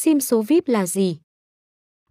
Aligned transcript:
SIM 0.00 0.20
số 0.20 0.42
VIP 0.42 0.68
là 0.68 0.86
gì? 0.86 1.18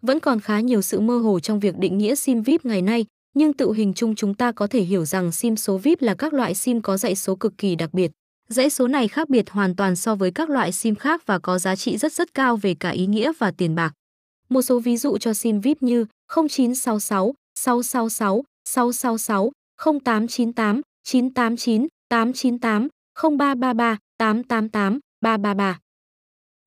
Vẫn 0.02 0.20
còn 0.20 0.40
khá 0.40 0.60
nhiều 0.60 0.82
sự 0.82 1.00
mơ 1.00 1.18
hồ 1.18 1.40
trong 1.40 1.60
việc 1.60 1.78
định 1.78 1.98
nghĩa 1.98 2.16
SIM 2.16 2.42
VIP 2.42 2.66
ngày 2.66 2.82
nay, 2.82 3.06
nhưng 3.34 3.54
tự 3.54 3.74
hình 3.74 3.94
chung 3.94 4.16
chúng 4.16 4.34
ta 4.34 4.52
có 4.52 4.68
thể 4.68 4.82
hiểu 4.82 5.06
rằng 5.06 5.32
SIM 5.32 5.56
số 5.56 5.78
VIP 5.78 6.02
là 6.02 6.16
các 6.16 6.34
loại 6.34 6.56
SIM 6.56 6.82
có 6.82 6.98
dãy 6.98 7.16
số 7.16 7.36
cực 7.36 7.54
kỳ 7.58 7.76
đặc 7.76 7.94
biệt. 7.94 8.12
Dãy 8.50 8.70
số 8.70 8.88
này 8.88 9.08
khác 9.08 9.30
biệt 9.30 9.50
hoàn 9.50 9.76
toàn 9.76 9.96
so 9.96 10.16
với 10.16 10.32
các 10.32 10.50
loại 10.50 10.72
SIM 10.72 10.96
khác 10.96 11.26
và 11.26 11.40
có 11.40 11.60
giá 11.60 11.76
trị 11.76 11.98
rất 11.98 12.14
rất 12.14 12.34
cao 12.34 12.58
về 12.58 12.76
cả 12.80 12.90
ý 12.90 13.06
nghĩa 13.06 13.32
và 13.40 13.52
tiền 13.52 13.76
bạc. 13.76 13.94
Một 14.50 14.62
số 14.62 14.80
ví 14.80 14.98
dụ 14.98 15.18
cho 15.18 15.34
SIM 15.34 15.62
VIP 15.62 15.84
như 15.84 16.06
0966, 16.50 17.34
666, 17.56 18.44
666, 18.66 19.52
0898, 20.04 20.82
989, 21.04 21.88
898, 22.10 22.88
0333, 23.16 23.98
888, 24.18 25.00
333. 25.22 25.80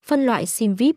Phân 0.06 0.26
loại 0.26 0.46
SIM 0.46 0.74
VIP 0.74 0.96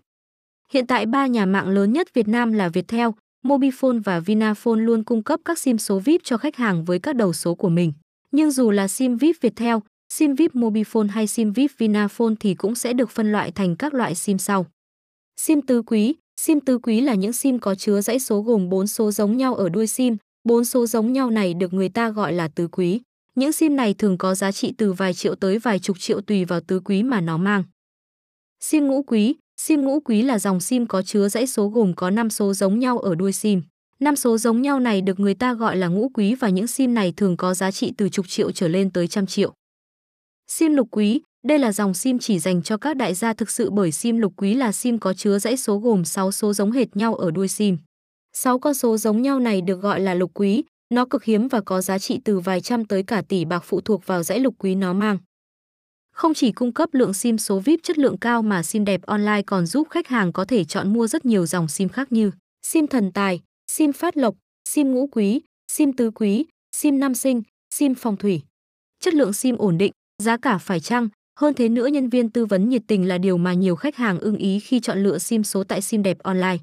Hiện 0.73 0.87
tại 0.87 1.05
ba 1.05 1.27
nhà 1.27 1.45
mạng 1.45 1.67
lớn 1.67 1.93
nhất 1.93 2.13
Việt 2.13 2.27
Nam 2.27 2.53
là 2.53 2.69
Viettel, 2.69 3.07
Mobifone 3.45 4.01
và 4.03 4.19
Vinaphone 4.19 4.79
luôn 4.79 5.03
cung 5.03 5.23
cấp 5.23 5.39
các 5.45 5.59
SIM 5.59 5.77
số 5.77 5.99
VIP 5.99 6.21
cho 6.23 6.37
khách 6.37 6.55
hàng 6.55 6.85
với 6.85 6.99
các 6.99 7.15
đầu 7.15 7.33
số 7.33 7.55
của 7.55 7.69
mình. 7.69 7.93
Nhưng 8.31 8.51
dù 8.51 8.71
là 8.71 8.87
SIM 8.87 9.17
VIP 9.17 9.35
Viettel, 9.41 9.75
SIM 10.13 10.35
VIP 10.35 10.55
Mobifone 10.55 11.09
hay 11.09 11.27
SIM 11.27 11.53
VIP 11.53 11.71
Vinaphone 11.77 12.33
thì 12.39 12.55
cũng 12.55 12.75
sẽ 12.75 12.93
được 12.93 13.09
phân 13.09 13.31
loại 13.31 13.51
thành 13.51 13.75
các 13.75 13.93
loại 13.93 14.15
SIM 14.15 14.37
sau. 14.37 14.65
SIM 15.41 15.61
tứ 15.61 15.81
quý, 15.81 16.15
SIM 16.41 16.59
tứ 16.59 16.77
quý 16.77 17.01
là 17.01 17.13
những 17.13 17.33
SIM 17.33 17.59
có 17.59 17.75
chứa 17.75 18.01
dãy 18.01 18.19
số 18.19 18.41
gồm 18.41 18.69
4 18.69 18.87
số 18.87 19.11
giống 19.11 19.37
nhau 19.37 19.55
ở 19.55 19.69
đuôi 19.69 19.87
SIM, 19.87 20.17
bốn 20.43 20.65
số 20.65 20.85
giống 20.85 21.13
nhau 21.13 21.29
này 21.29 21.53
được 21.53 21.73
người 21.73 21.89
ta 21.89 22.09
gọi 22.09 22.33
là 22.33 22.47
tứ 22.47 22.67
quý. 22.67 23.01
Những 23.35 23.51
SIM 23.51 23.75
này 23.75 23.93
thường 23.93 24.17
có 24.17 24.35
giá 24.35 24.51
trị 24.51 24.73
từ 24.77 24.93
vài 24.93 25.13
triệu 25.13 25.35
tới 25.35 25.59
vài 25.59 25.79
chục 25.79 25.99
triệu 25.99 26.21
tùy 26.21 26.45
vào 26.45 26.59
tứ 26.59 26.79
quý 26.85 27.03
mà 27.03 27.21
nó 27.21 27.37
mang. 27.37 27.63
SIM 28.59 28.87
ngũ 28.87 29.03
quý, 29.03 29.35
SIM 29.65 29.81
ngũ 29.81 29.99
quý 29.99 30.21
là 30.21 30.39
dòng 30.39 30.59
SIM 30.59 30.85
có 30.85 31.01
chứa 31.01 31.29
dãy 31.29 31.47
số 31.47 31.67
gồm 31.67 31.93
có 31.93 32.09
5 32.09 32.29
số 32.29 32.53
giống 32.53 32.79
nhau 32.79 32.99
ở 32.99 33.15
đuôi 33.15 33.31
SIM. 33.31 33.61
Năm 33.99 34.15
số 34.15 34.37
giống 34.37 34.61
nhau 34.61 34.79
này 34.79 35.01
được 35.01 35.19
người 35.19 35.33
ta 35.33 35.53
gọi 35.53 35.77
là 35.77 35.87
ngũ 35.87 36.09
quý 36.13 36.35
và 36.35 36.49
những 36.49 36.67
SIM 36.67 36.93
này 36.93 37.13
thường 37.17 37.37
có 37.37 37.53
giá 37.53 37.71
trị 37.71 37.93
từ 37.97 38.09
chục 38.09 38.27
triệu 38.27 38.51
trở 38.51 38.67
lên 38.67 38.91
tới 38.91 39.07
trăm 39.07 39.25
triệu. 39.25 39.53
SIM 40.47 40.73
lục 40.73 40.87
quý, 40.91 41.21
đây 41.47 41.59
là 41.59 41.71
dòng 41.71 41.93
SIM 41.93 42.19
chỉ 42.19 42.39
dành 42.39 42.61
cho 42.61 42.77
các 42.77 42.97
đại 42.97 43.13
gia 43.13 43.33
thực 43.33 43.49
sự 43.49 43.69
bởi 43.69 43.91
SIM 43.91 44.17
lục 44.17 44.33
quý 44.37 44.53
là 44.53 44.71
SIM 44.71 44.99
có 44.99 45.13
chứa 45.13 45.39
dãy 45.39 45.57
số 45.57 45.77
gồm 45.77 46.05
6 46.05 46.31
số 46.31 46.53
giống 46.53 46.71
hệt 46.71 46.95
nhau 46.95 47.15
ở 47.15 47.31
đuôi 47.31 47.47
SIM. 47.47 47.77
6 48.33 48.59
con 48.59 48.73
số 48.73 48.97
giống 48.97 49.21
nhau 49.21 49.39
này 49.39 49.61
được 49.61 49.81
gọi 49.81 49.99
là 49.99 50.13
lục 50.13 50.31
quý, 50.33 50.63
nó 50.93 51.05
cực 51.05 51.23
hiếm 51.23 51.47
và 51.47 51.61
có 51.61 51.81
giá 51.81 51.99
trị 51.99 52.19
từ 52.25 52.39
vài 52.39 52.61
trăm 52.61 52.85
tới 52.85 53.03
cả 53.03 53.21
tỷ 53.27 53.45
bạc 53.45 53.63
phụ 53.65 53.81
thuộc 53.81 54.07
vào 54.07 54.23
dãy 54.23 54.39
lục 54.39 54.55
quý 54.57 54.75
nó 54.75 54.93
mang. 54.93 55.17
Không 56.13 56.33
chỉ 56.33 56.51
cung 56.51 56.73
cấp 56.73 56.89
lượng 56.93 57.13
SIM 57.13 57.37
số 57.37 57.59
VIP 57.59 57.79
chất 57.83 57.97
lượng 57.97 58.17
cao 58.17 58.41
mà 58.41 58.63
SIM 58.63 58.85
đẹp 58.85 59.01
online 59.01 59.41
còn 59.41 59.65
giúp 59.65 59.87
khách 59.89 60.07
hàng 60.07 60.33
có 60.33 60.45
thể 60.45 60.63
chọn 60.63 60.93
mua 60.93 61.07
rất 61.07 61.25
nhiều 61.25 61.45
dòng 61.45 61.67
SIM 61.67 61.89
khác 61.89 62.11
như 62.11 62.31
SIM 62.61 62.87
thần 62.87 63.11
tài, 63.11 63.39
SIM 63.71 63.93
phát 63.93 64.17
lộc, 64.17 64.35
SIM 64.69 64.91
ngũ 64.91 65.07
quý, 65.07 65.41
SIM 65.71 65.93
tứ 65.93 66.11
quý, 66.11 66.45
SIM 66.75 66.99
năm 66.99 67.15
sinh, 67.15 67.41
SIM 67.75 67.95
phong 67.95 68.17
thủy. 68.17 68.41
Chất 68.99 69.13
lượng 69.13 69.33
SIM 69.33 69.57
ổn 69.57 69.77
định, 69.77 69.91
giá 70.23 70.37
cả 70.37 70.57
phải 70.57 70.79
chăng, 70.79 71.09
hơn 71.39 71.53
thế 71.53 71.69
nữa 71.69 71.87
nhân 71.87 72.09
viên 72.09 72.29
tư 72.29 72.45
vấn 72.45 72.69
nhiệt 72.69 72.81
tình 72.87 73.07
là 73.07 73.17
điều 73.17 73.37
mà 73.37 73.53
nhiều 73.53 73.75
khách 73.75 73.95
hàng 73.95 74.19
ưng 74.19 74.37
ý 74.37 74.59
khi 74.59 74.79
chọn 74.79 75.03
lựa 75.03 75.17
SIM 75.17 75.43
số 75.43 75.63
tại 75.63 75.81
SIM 75.81 76.03
đẹp 76.03 76.17
online. 76.19 76.57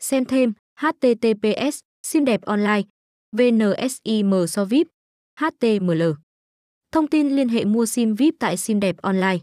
Xem 0.00 0.24
thêm 0.24 0.52
https 0.80 1.78
SIM 2.06 2.24
đẹp 2.24 2.42
online 2.42 2.82
VNSIM 3.36 4.46
so 4.48 4.64
VIP 4.64 4.86
HTML 5.40 6.02
Thông 6.92 7.08
tin 7.08 7.36
liên 7.36 7.48
hệ 7.48 7.64
mua 7.64 7.86
SIM 7.86 8.14
VIP 8.14 8.34
tại 8.38 8.56
SIM 8.56 8.80
đẹp 8.80 8.96
online. 9.02 9.38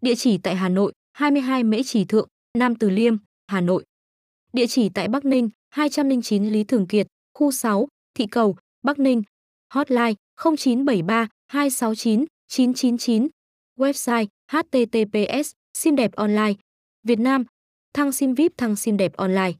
Địa 0.00 0.14
chỉ 0.14 0.38
tại 0.38 0.56
Hà 0.56 0.68
Nội, 0.68 0.92
22 1.12 1.64
Mễ 1.64 1.82
Trì 1.82 2.04
Thượng, 2.04 2.28
Nam 2.58 2.74
Từ 2.74 2.90
Liêm, 2.90 3.16
Hà 3.46 3.60
Nội. 3.60 3.84
Địa 4.52 4.66
chỉ 4.66 4.88
tại 4.88 5.08
Bắc 5.08 5.24
Ninh, 5.24 5.50
209 5.70 6.48
Lý 6.48 6.64
Thường 6.64 6.86
Kiệt, 6.86 7.06
khu 7.34 7.50
6, 7.50 7.88
Thị 8.14 8.26
Cầu, 8.26 8.56
Bắc 8.82 8.98
Ninh. 8.98 9.22
Hotline 9.74 10.14
0973 10.36 11.28
269 11.48 12.24
999. 12.48 13.28
Website 13.78 14.26
https 14.52 15.52
sim 15.74 15.96
đẹp 15.96 16.12
online. 16.12 16.54
Việt 17.02 17.18
Nam. 17.18 17.44
Thăng 17.94 18.12
sim 18.12 18.34
VIP 18.34 18.52
thăng 18.56 18.76
sim 18.76 18.96
đẹp 18.96 19.12
online. 19.16 19.52